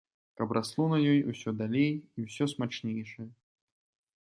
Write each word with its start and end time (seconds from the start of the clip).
Каб 0.39 0.53
расло 0.57 0.87
на 0.93 0.97
ёй 1.11 1.19
усё 1.33 1.53
далей 1.61 1.93
і 2.17 2.27
ўсё 2.29 2.49
смачнейшае. 2.57 3.29